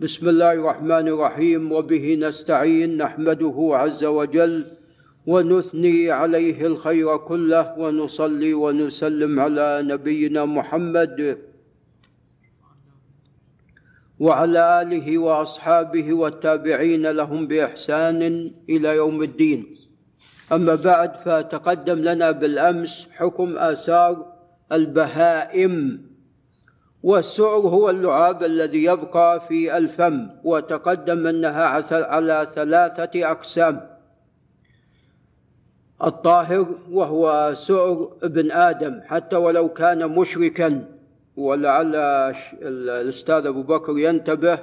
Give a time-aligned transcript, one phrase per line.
[0.00, 1.72] بسم الله الرحمن الرحيم.
[1.72, 4.64] وبه نستعين نحمده عز وجل
[5.28, 11.38] ونثني عليه الخير كله ونصلي ونسلم على نبينا محمد
[14.18, 18.20] وعلى آله وأصحابه والتابعين لهم بإحسان
[18.68, 19.60] إلى يوم الدين.
[20.52, 24.32] أما بعد فتقدم لنا بالأمس حكم آثار
[24.72, 25.74] البهائم.
[27.02, 33.90] والسعر هو اللعاب الذي يبقى في الفم وتقدم أنها على ثلاثة أقسام.
[36.04, 40.84] الطاهر وهو سعر ابن آدم حتى ولو كان مشركا.
[41.36, 41.96] ولعل
[42.62, 44.58] الأستاذ أبو بكر ينتبه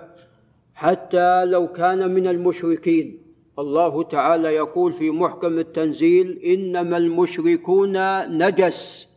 [0.74, 3.22] حتى لو كان من المشركين.
[3.60, 7.98] الله تعالى يقول في محكم التنزيل إنما المشركون
[8.38, 9.10] نجس.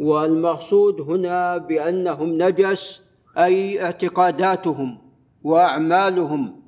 [0.00, 3.00] والمقصود هنا بأنهم نجس
[3.38, 4.98] أي اعتقاداتهم
[5.42, 6.62] وأعمالهم.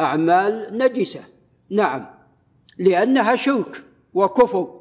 [0.00, 1.20] أعمال نجسة
[1.70, 2.06] نعم.
[2.78, 4.80] لأنها شرك وكفر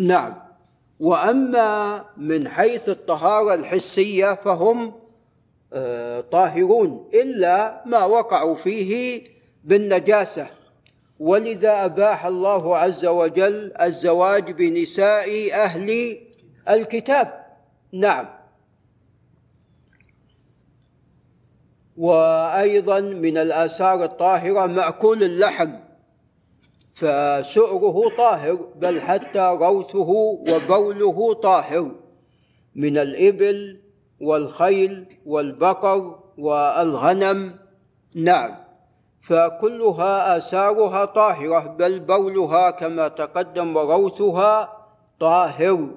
[0.00, 0.34] نعم.
[1.00, 4.92] وأما من حيث الطهارة الحسية فهم
[5.72, 9.22] آه، طاهرون إلا ما وقعوا فيه
[9.64, 10.46] بالنجاسة.
[11.20, 16.25] ولذا أباح الله عز وجل الزواج بنساء أهل
[16.68, 17.46] الكتاب.
[17.92, 18.26] نعم.
[21.96, 25.70] وأيضا من الآثار الطاهرة مأكول اللحم
[26.94, 30.10] فسؤره طاهر بل حتى روثه
[30.50, 31.90] وبوله طاهر
[32.74, 33.80] من الإبل
[34.20, 37.56] والخيل والبقر والغنم.
[38.14, 38.56] نعم.
[39.20, 44.86] فكلها آثارها طاهرة بل بولها كما تقدم وروثها
[45.20, 45.88] طاهر.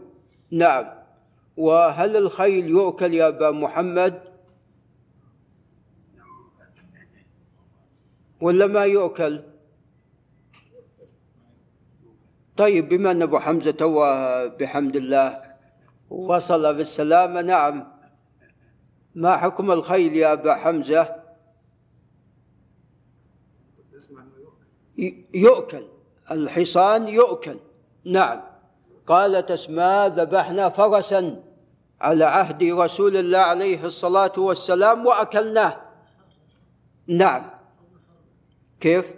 [0.51, 0.85] نعم.
[1.57, 4.21] وهل الخيل يؤكل يا أبا محمد؟
[8.41, 9.43] ولا ما يؤكل؟
[12.57, 14.05] طيب بما أن أبو حمزة تو
[14.59, 15.43] بحمد الله
[16.09, 17.87] وصل بالسلامة نعم.
[19.15, 21.23] ما حكم الخيل يا أبا حمزة؟
[25.33, 25.87] يؤكل.
[26.31, 27.59] الحصان يؤكل.
[28.05, 28.48] نعم.
[29.09, 31.43] قالت اسماء ذبحنا فرسا
[32.01, 35.75] على عهد رسول الله عليه الصلاة والسلام وأكلناه.
[37.07, 37.49] نعم.
[38.79, 39.13] كيف؟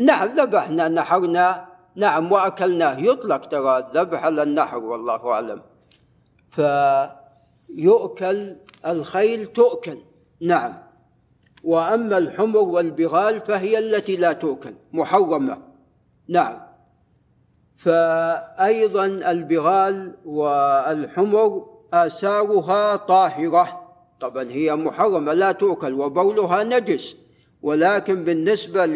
[0.00, 1.66] نعم ذبحنا نحرنا.
[1.94, 2.98] نعم وأكلناه.
[2.98, 5.62] يطلق ترى الذبح على النحر والله أعلم.
[7.70, 8.56] فيؤكل
[8.86, 9.98] الخيل تؤكل.
[10.40, 10.82] نعم.
[11.64, 15.58] وأما الحمر والبغال فهي التي لا تؤكل محرمة.
[16.28, 16.69] نعم.
[17.80, 23.80] فأيضا البغال والحمر آثارها طاهرة.
[24.20, 27.16] طبعا هي محرمة لا تؤكل وبولها نجس.
[27.62, 28.86] ولكن بالنسبة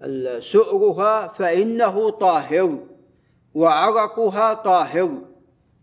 [0.00, 2.78] لسؤرها فإنه طاهر
[3.54, 5.10] وعرقها طاهر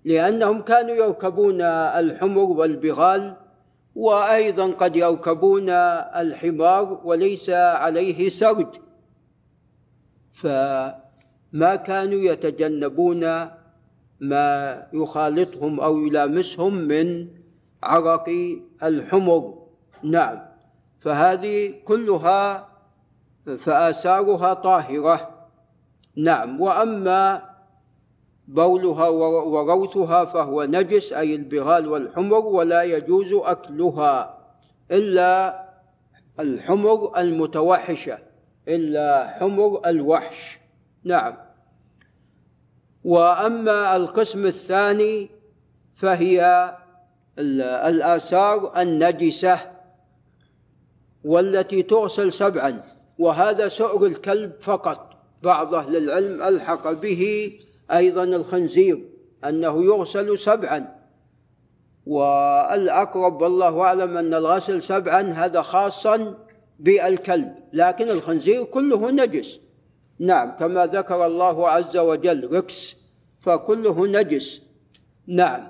[0.06, 3.34] لأنهم كانوا يركبون الحمر والبغال
[3.96, 8.76] وأيضا قد يركبون الحمار وليس عليه سرج.
[10.34, 10.48] ف
[11.56, 13.24] ما كانوا يتجنبون
[14.20, 17.28] ما يخالطهم أو يلامسهم من
[17.84, 18.30] عرق
[18.84, 19.58] الحمر.
[20.04, 20.40] نعم.
[21.00, 22.68] فهذه كلها
[23.58, 25.48] فآثارها طاهرة.
[26.16, 26.62] نعم.
[26.62, 27.50] وأما
[28.48, 34.38] بولها وروثها فهو نجس أي البغال والحمر ولا يجوز أكلها
[34.92, 35.66] إلا
[36.40, 38.18] الحمر المتوحشة
[38.68, 40.60] إلا حمر الوحش.
[41.04, 41.45] نعم.
[43.06, 45.30] وأما القسم الثاني
[45.96, 46.72] فهي
[47.40, 49.60] الآثار النجسة
[51.24, 52.82] والتي تغسل سبعا
[53.20, 55.12] وهذا سؤر الكلب فقط.
[55.44, 57.54] بعض أهل العلم ألحق به
[57.92, 59.10] أيضا الخنزير
[59.46, 60.96] أنه يغسل سبعا.
[62.06, 66.38] والأقرب والله أعلم أن الغسل سبعا هذا خاصا
[66.80, 69.65] بالكلب لكن الخنزير كله نجس.
[70.20, 72.96] نعم كما ذكر الله عز وجل ركس
[73.42, 74.62] فكله نجس.
[75.28, 75.68] نعم.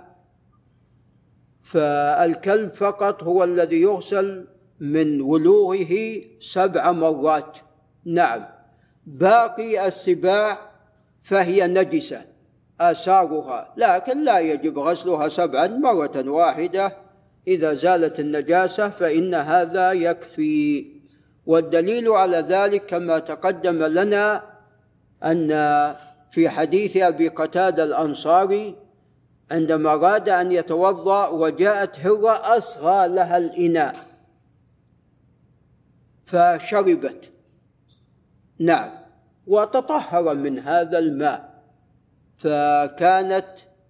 [1.61, 4.47] فالكلب فقط هو الذي يغسل
[4.79, 7.57] من ولوغه سبع مرات.
[8.05, 8.45] نعم.
[9.05, 10.57] باقي السباع
[11.23, 12.21] فهي نجسة
[12.81, 13.73] آثارها.
[13.77, 16.97] لكن لا يجب غسلها سبعا مرة واحدة.
[17.47, 20.85] إذا زالت النجاسة فإن هذا يكفي.
[21.45, 24.43] والدليل على ذلك كما تقدم لنا
[25.23, 25.49] أن
[26.31, 28.75] في حديث أبي قتادة الأنصاري
[29.51, 33.95] عندما أراد أن يتوضأ وجاءت هرة أصغى لها الإناء.
[36.25, 37.31] فشربت.
[38.59, 38.89] نعم.
[39.47, 41.63] وتطهر من هذا الماء.
[42.37, 43.47] فكانت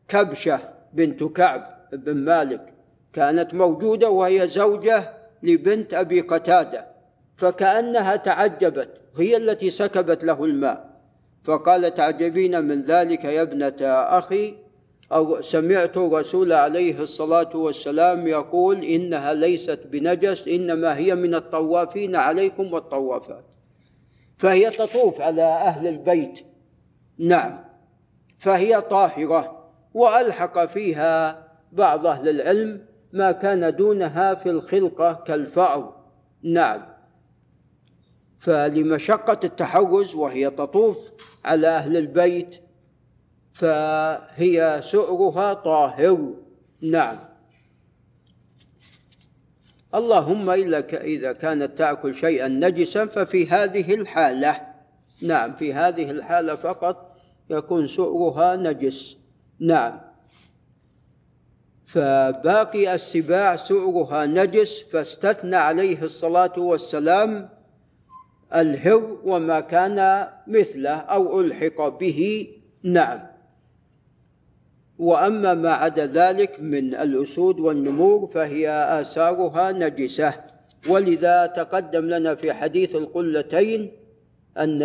[0.08, 0.60] كبشة
[0.94, 2.74] بنت كعب بن مالك
[3.14, 5.14] كانت موجودة وهي زوجة
[5.44, 6.95] لبنت أبي قتادة.
[7.38, 10.96] فكأنها تعجبت هي التي سكبت له الماء.
[11.44, 14.56] فقال تعجبين من ذلك يا ابنة أخي؟
[15.12, 22.74] أو سمعت الرسول عليه الصلاة والسلام يقول إنها ليست بنجس إنما هي من الطوافين عليكم
[22.74, 23.46] والطوافات.
[24.38, 26.40] فهي تطوف على أهل البيت.
[27.18, 27.66] نعم.
[28.38, 35.96] فهي طاهرة وألحق فيها بعض أهل العلم ما كان دونها في الخلقة كالفأر.
[36.44, 36.95] نعم.
[38.46, 41.12] فلمشقة التحرز وهي تطوف
[41.46, 42.56] على أهل البيت
[43.54, 46.34] فهي سؤرها طاهر.
[46.82, 47.16] نعم.
[49.96, 54.62] اللهم إلا إذا كانت تأكل شيئا نجسا ففي هذه الحالة
[55.22, 57.18] نعم في هذه الحالة فقط
[57.50, 59.18] يكون سؤرها نجس.
[59.60, 60.02] نعم.
[61.86, 67.55] فباقي السباع سؤرها نجس فاستثنى عليه الصلاة والسلام
[68.56, 72.48] الهر وما كان مثله أو ألحق به.
[72.84, 73.20] نعم.
[75.00, 78.70] وأما ما عدا ذلك من الأسود والنمور فهي
[79.02, 80.34] آثارها نجسة.
[80.90, 83.92] ولذا تقدم لنا في حديث القلتين
[84.58, 84.84] أن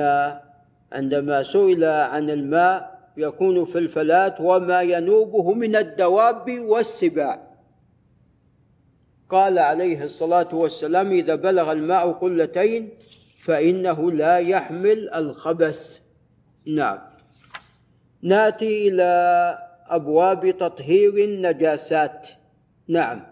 [0.92, 7.50] عندما سئل عن الماء يكون في الفلاة وما ينوبه من الدواب والسباع.
[9.28, 12.88] قال عليه الصلاة والسلام إذا بلغ الماء قلتين
[13.40, 16.00] فإنه لا يحمل الخبث.
[16.66, 16.98] نعم.
[18.22, 22.28] ناتي إلى أبواب تطهير النجاسات.
[22.88, 23.26] نعم.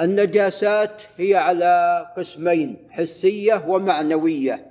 [0.00, 4.70] النجاسات هي على قسمين حسية ومعنوية.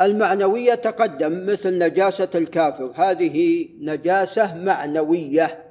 [0.00, 2.92] المعنوية تقدم مثل نجاسة الكافر.
[2.94, 5.64] هذه نجاسة معنوية.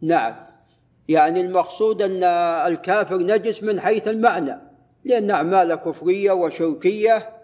[0.00, 0.34] نعم.
[1.08, 2.24] يعني المقصود أن
[2.72, 4.71] الكافر نجس من حيث المعنى.
[5.04, 7.42] لأن أعمال كفرية وشركيه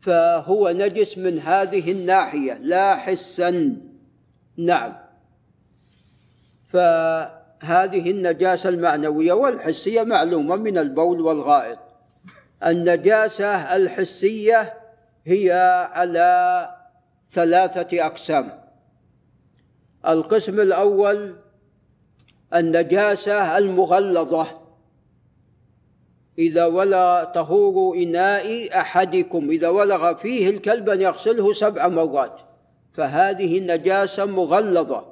[0.00, 2.54] فهو نجس من هذه الناحية.
[2.54, 3.76] لا حسا.
[4.56, 4.92] نعم.
[6.68, 11.78] فهذه النجاسة المعنوية والحسية معلومة من البول والغائط.
[12.66, 14.74] النجاسة الحسية
[15.26, 15.52] هي
[15.92, 16.68] على
[17.26, 18.62] ثلاثة أقسام.
[20.08, 21.36] القسم الأول
[22.54, 24.61] النجاسة المغلظة.
[26.38, 32.40] إذا ولغ طهور إناء أحدكم إذا ولغ فيه الكلب أن يغسله سبع مرات
[32.92, 35.04] فهذه النجاسة مغلظة.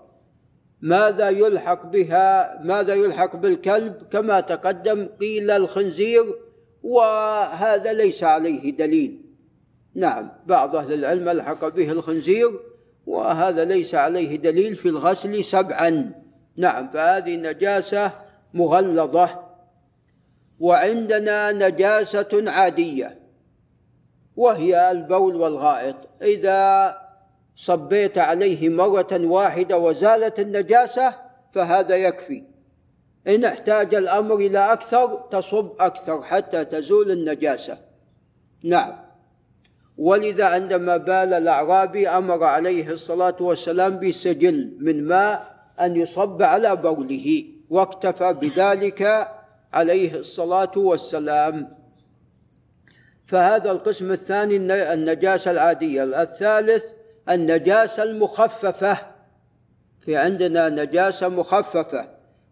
[0.80, 6.24] ماذا يلحق بها؟ ماذا يلحق بالكلب؟ كما تقدم قيل الخنزير
[6.82, 9.20] وهذا ليس عليه دليل.
[9.94, 12.60] نعم بعض أهل العلم ألحق به الخنزير
[13.06, 16.12] وهذا ليس عليه دليل في الغسل سبعا.
[16.56, 18.10] نعم فهذه نجاسة
[18.54, 19.49] مغلظة.
[20.60, 23.18] وعندنا نجاسة عادية
[24.36, 25.96] وهي البول والغائط.
[26.22, 26.96] إذا
[27.56, 31.14] صبيت عليه مرة واحدة وزالت النجاسة
[31.52, 32.42] فهذا يكفي.
[33.28, 37.78] إن احتاج الأمر إلى أكثر تصب أكثر حتى تزول النجاسة.
[38.64, 38.96] نعم.
[39.98, 47.44] ولذا عندما بال الأعرابي أمر عليه الصلاة والسلام بسجل من ماء أن يصب على بوله
[47.70, 49.28] واكتفى بذلك
[49.72, 51.70] عليه الصلاة والسلام.
[53.26, 54.56] فهذا القسم الثاني
[54.94, 56.22] النجاسة العادية.
[56.22, 56.84] الثالث
[57.28, 58.98] النجاسة المخففة.
[60.00, 62.08] في عندنا نجاسة مخففة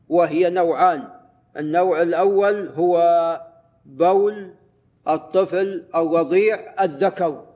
[0.08, 1.08] وهي نوعان.
[1.56, 3.00] النوع الأول هو
[3.86, 4.54] بول
[5.08, 7.46] الطفل الرضيع الذكر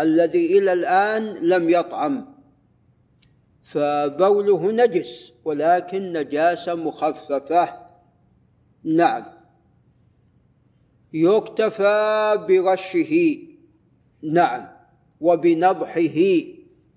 [0.00, 2.34] الذي إلى الآن لم يطعم.
[3.62, 7.87] فبوله نجس ولكن نجاسة مخففة.
[8.84, 9.24] نعم.
[11.12, 13.38] يكتفى برشه.
[14.22, 14.68] نعم.
[15.20, 16.20] وبنضحه.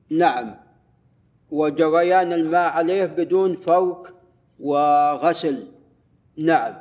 [0.09, 0.55] نعم.
[1.51, 4.13] وجريان الماء عليه بدون فرك
[4.59, 5.67] وغسل.
[6.37, 6.73] نعم.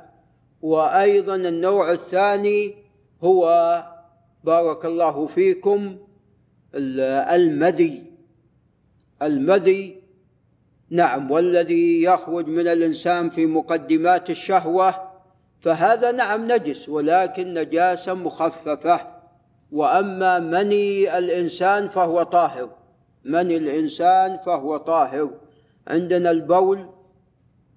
[0.62, 2.74] وأيضا النوع الثاني
[3.22, 3.44] هو
[4.44, 5.96] بارك الله فيكم
[6.74, 8.04] المذي.
[9.22, 10.02] المذي
[10.90, 15.10] نعم والذي يخرج من الإنسان في مقدمات الشهوة
[15.60, 19.00] فهذا نعم نجس ولكن نجاسة مخففة.
[19.72, 22.70] وأما مني الإنسان فهو طاهر.
[23.24, 25.30] من الإنسان فهو طاهر.
[25.88, 26.86] عندنا البول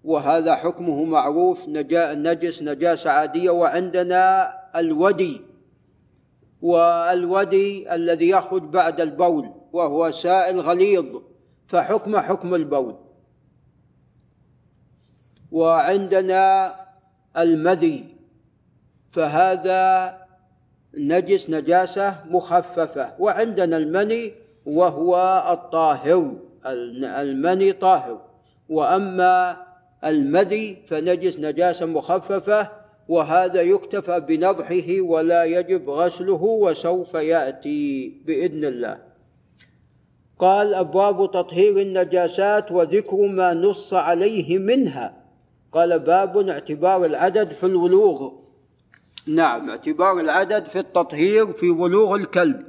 [0.04, 3.50] وهذا حكمه معروف نجس نجاسة عادية.
[3.50, 5.42] وعندنا الودي
[6.62, 11.06] والودي الذي يخرج بعد البول وهو سائل غليظ
[11.68, 13.03] فحكم حكم البول.
[15.54, 16.76] وعندنا
[17.38, 18.06] المذي.
[19.12, 20.18] فهذا
[20.98, 23.14] نجس نجاسة مخففة.
[23.20, 24.34] وعندنا المني
[24.66, 25.16] وهو
[25.52, 26.36] الطاهر.
[26.66, 28.22] المني طاهر.
[28.70, 29.58] وأما
[30.06, 32.70] المذي فنجس نجاسة مخففة.
[33.08, 38.98] وهذا يكتفى بنضحه ولا يجب غسله وسوف يأتي بإذن الله.
[40.40, 45.23] قال أبواب تطهير النجاسات وذكر ما نص عليه منها.
[45.74, 48.32] قال باب اعتبار العدد في الولوغ
[49.28, 52.66] نعم اعتبار العدد في التطهير في ولوغ الكلب.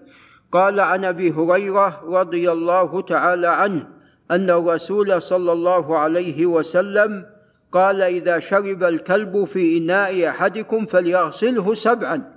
[0.52, 3.88] قال عن أبي هريرة رضي الله تعالى عنه
[4.30, 7.26] أن الرسول صلى الله عليه وسلم
[7.72, 12.34] قال إذا شرب الكلب في إناء أحدكم فليغسله سبعا.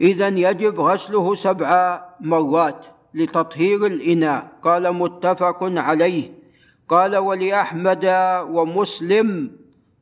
[0.00, 4.52] اذا يجب غسله سبع مرات لتطهير الإناء.
[4.62, 6.35] قال متفق عليه.
[6.88, 8.04] قال ولأحمد
[8.50, 9.50] ومسلم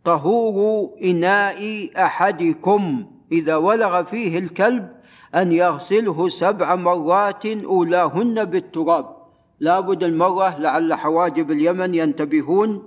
[0.04, 4.88] طهور إناء أحدكم إذا ولغ فيه الكلب
[5.34, 9.16] أن يغسله سبع مرات أولاهن بالتراب.
[9.60, 12.82] لابد المرة لعل حواجب اليمن ينتبهون.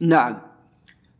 [0.00, 0.38] نعم.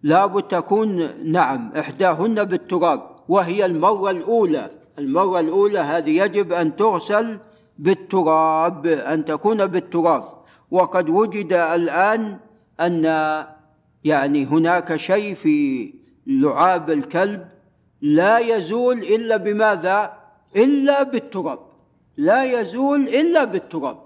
[0.03, 4.71] لابد تكون نعم إحداهن بالتراب وهي المرة الأولى.
[4.99, 7.39] المرة الأولى هذه يجب أن تغسل
[7.79, 10.25] بالتراب أن تكون بالتراب.
[10.71, 12.39] وقد وجد الآن
[12.81, 13.05] أن
[14.05, 15.95] يعني هناك شيء في
[16.27, 17.49] لعاب الكلب
[18.03, 20.13] لا يزول إلا بماذا؟
[20.57, 21.59] إلا بالتراب.
[22.17, 23.99] لا يزول إلا بالتراب.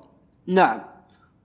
[0.47, 0.81] نعم.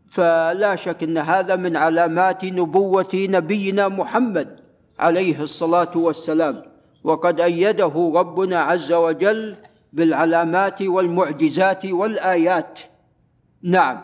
[0.09, 4.59] فلا شك إن هذا من علامات نبوة نبينا محمد
[4.99, 6.61] عليه الصلاة والسلام.
[7.03, 9.55] وقد أيده ربنا عز وجل
[9.93, 12.79] بالعلامات والمعجزات والآيات.
[13.63, 14.01] نعم.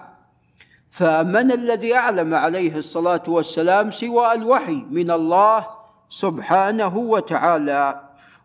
[0.95, 5.67] فمن الذي أعلم عليه الصلاة والسلام سوى الوحي من الله
[6.09, 8.01] سبحانه وتعالى؟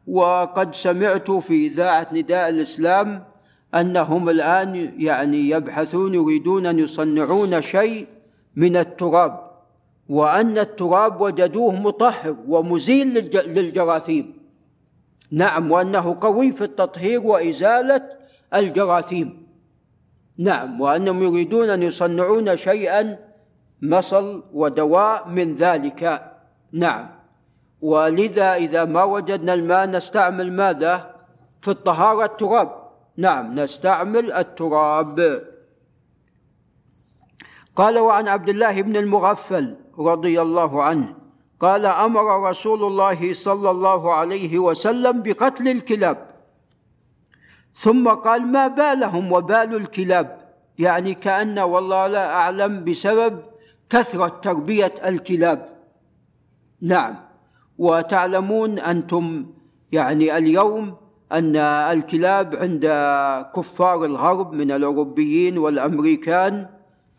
[0.07, 3.25] وقد سمعت في إذاعة نداء الإسلام
[3.75, 8.07] أنهم الآن يعني يبحثون يريدون أن يصنعون شيء
[8.57, 9.41] من التراب
[10.09, 14.35] وأن التراب وجدوه مطهر ومزيل للجراثيم.
[15.31, 18.09] نعم وأنه قوي في التطهير وإزالة
[18.55, 19.40] الجراثيم.
[20.41, 23.19] نعم وأنهم يريدون أن يصنعون شيئا
[23.83, 26.33] مصل ودواء من ذلك.
[26.73, 27.11] نعم.
[27.81, 31.15] ولذا إذا ما وجدنا الماء نستعمل ماذا؟
[31.61, 32.71] في الطهارة التراب.
[33.17, 35.43] نعم نستعمل التراب.
[37.77, 41.17] قال وعن عبد الله بن المغفل رضي الله عنه
[41.61, 46.30] قال أمر رسول الله صلى الله عليه وسلم بقتل الكلاب.
[47.81, 50.39] ثم قال ما بالهم وبال الكلاب؟
[50.79, 53.41] يعني كأن والله لا أعلم بسبب
[53.91, 55.69] كثرة تربية الكلاب.
[56.81, 57.17] نعم.
[57.79, 59.47] وتعلمون أنتم
[59.93, 60.97] يعني اليوم
[61.33, 62.85] أن الكلاب عند
[63.55, 66.67] كفار الغرب من الأوروبيين والأمريكان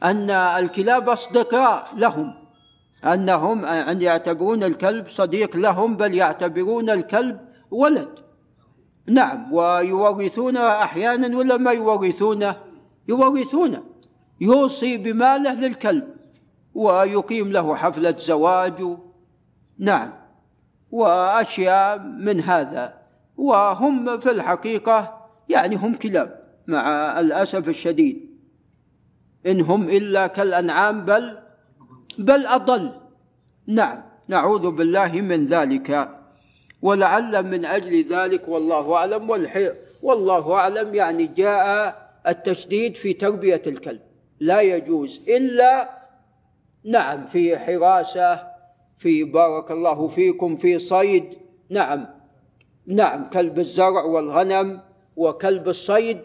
[0.03, 2.33] أن الكلاب أصدقاء لهم
[3.05, 7.39] أنهم أن يعتبرون الكلب صديق لهم بل يعتبرون الكلب
[7.71, 8.30] ولد.
[9.07, 12.55] نعم ويورثونه أحيانا ولا ما يورثونه
[13.07, 13.83] يورثونه
[14.41, 16.07] يوصي بماله للكلب
[16.73, 18.97] ويقيم له حفلة زواج.
[19.79, 20.09] نعم
[20.91, 23.01] وأشياء من هذا.
[23.37, 28.31] وهم في الحقيقة يعني هم كلاب مع الأسف الشديد.
[29.47, 31.37] إن هم إلا كالأنعام بل
[32.17, 32.91] بل أضل.
[33.67, 36.20] نعم نعوذ بالله من ذلك.
[36.81, 39.47] ولعل من أجل ذلك والله أعلم
[40.03, 41.95] والله أعلم يعني جاء
[42.27, 44.01] التشديد في تربية الكلب.
[44.39, 45.89] لا يجوز إلا
[46.83, 48.47] نعم في حراسة
[48.97, 51.25] في بارك الله فيكم في صيد.
[51.69, 52.07] نعم
[52.87, 54.79] نعم كلب الزرع والغنم
[55.15, 56.17] وكلب الصيد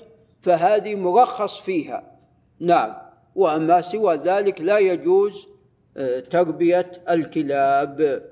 [0.42, 2.16] فهذه مرخص فيها.
[2.60, 2.94] نعم
[3.34, 5.48] وأما سوى ذلك لا يجوز
[5.96, 8.22] آه، تربية الكلاب.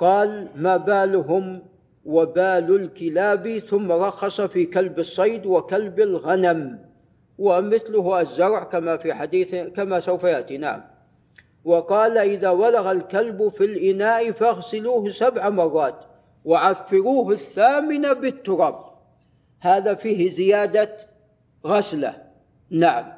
[0.00, 1.62] قال ما بالهم
[2.04, 6.78] وبال الكلاب ثم رخص في كلب الصيد وكلب الغنم.
[7.38, 10.84] ومثله الزرع كما في حديث كما سوف يأتي نعم.
[11.64, 16.04] وقال إذا ولغ الكلب في الإناء فاغسلوه سبع مرات
[16.44, 18.76] وعفروه الثامنه بالتراب.
[19.60, 20.96] هذا فيه زيادة
[21.66, 22.22] غسلة
[22.70, 23.12] نعم.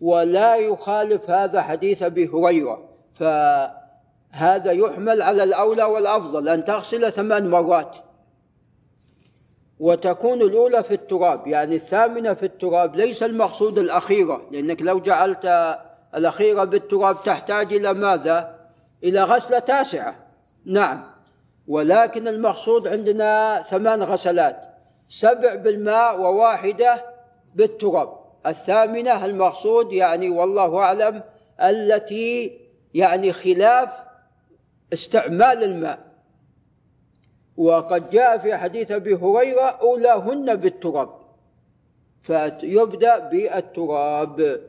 [0.00, 2.88] ولا يخالف هذا حديث أبي هريرة.
[4.32, 7.96] فهذا يحمل على الأولى والأفضل أن تغسل ثمان مرات.
[9.80, 15.76] وتكون الأولى في التراب يعني الثامنة في التراب ليس المقصود الأخيرة لأنك لو جعلت
[16.14, 18.58] الأخيرة بالتراب تحتاج إلى ماذا؟
[19.04, 20.16] إلى غسلة تاسعة.
[20.64, 21.04] نعم.
[21.68, 24.64] ولكن المقصود عندنا ثمان غسلات
[25.08, 27.04] سبع بالماء وواحدة
[27.54, 28.08] بالتراب.
[28.46, 31.22] الثامنة المقصود يعني والله أعلم
[31.60, 32.60] التي
[32.94, 34.11] يعني خلاف
[34.92, 36.12] استعمال الماء.
[37.56, 41.08] وقد جاء في حديث أبي هريرة أولاهن بالتراب
[42.22, 44.60] فيبدأ بالتراب.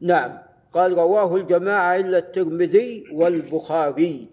[0.00, 0.38] نعم
[0.72, 4.28] قال رواه الجماعة إلا الترمذي والبخاري.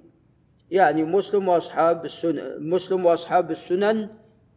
[0.72, 4.10] يعني مسلم وأصحاب السنن مسلم وأصحاب السنن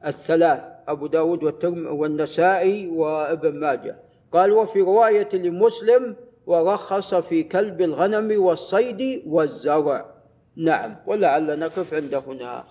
[0.07, 3.97] الثلاث أبو داود والنسائي وابن ماجه.
[4.33, 6.16] قال وفي رواية لمسلم
[6.47, 10.18] ورخص في كلب الغنم والصيد والزرع.
[10.59, 10.97] نعم.
[11.07, 12.65] ولعل نقف عند هنا.